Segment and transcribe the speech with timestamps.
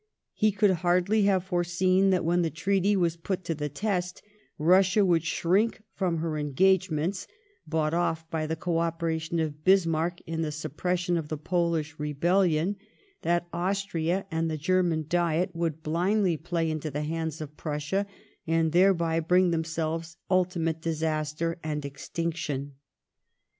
[0.33, 4.23] He could hardly have foreseen that when the treaty was put to the test,
[4.57, 7.27] Russia would shrink from her engagements,
[7.67, 12.77] bought oflF by the co operation of Bismarck in the suppression of the Polish rebellion;
[13.21, 18.07] that Austria and the German Diet would blindly play into the hands of Prussia,
[18.47, 22.73] and thereby bring upon themselves ultimate disaster and extinc tion.